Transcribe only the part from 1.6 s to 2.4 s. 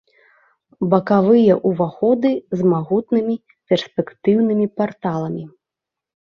ўваходы